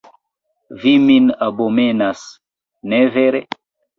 Vi 0.83 0.93
min 1.03 1.27
abomenas, 1.49 2.23
ne 2.95 3.03
vere? 3.19 3.45